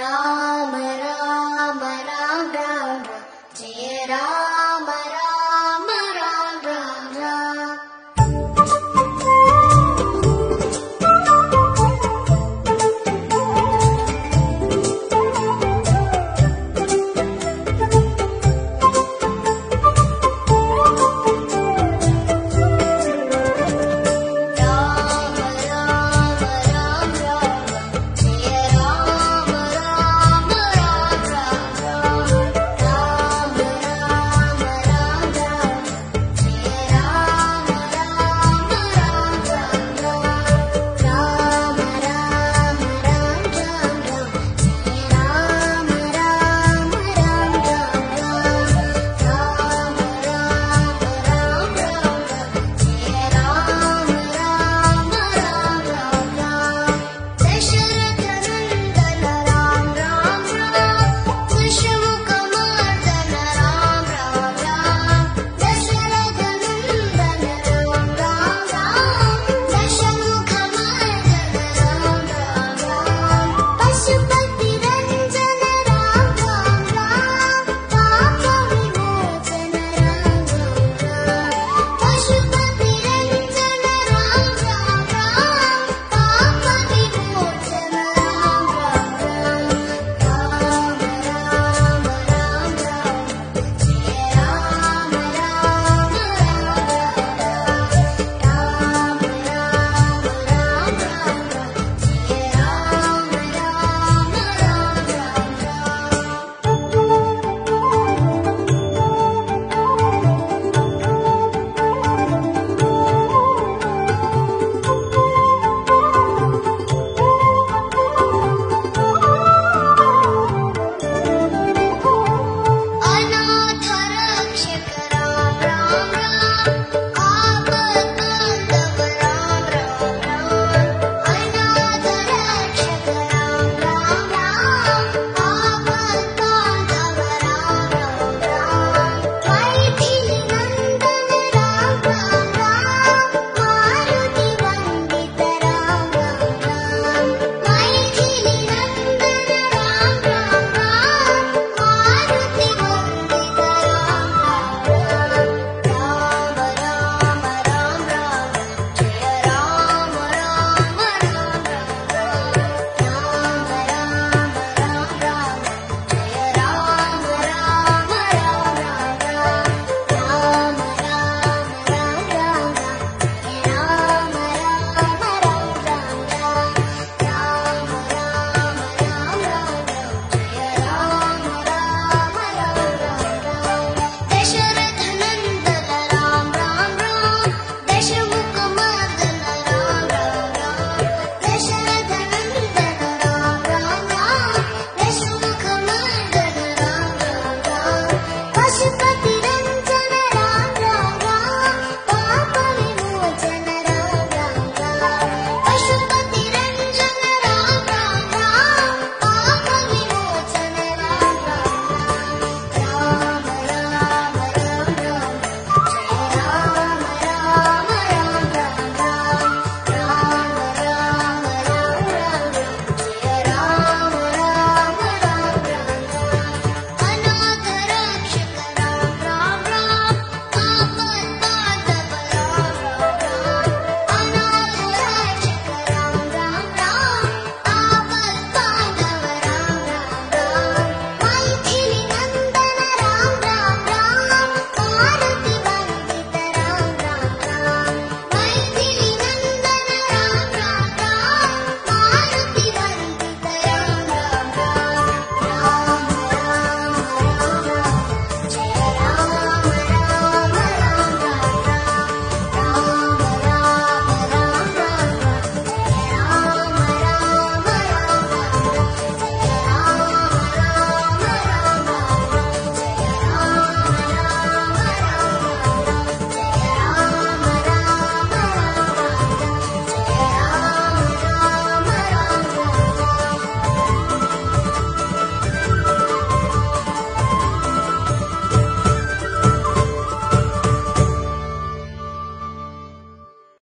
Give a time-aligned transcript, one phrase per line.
[0.00, 0.47] Oh.